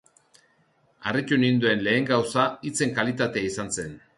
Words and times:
Harritu 1.09 1.37
ninduen 1.45 1.85
lehen 1.89 2.09
gauza 2.09 2.47
hitzen 2.71 2.95
kalitatea 2.99 3.49
izan 3.53 3.75
zen. 3.79 3.95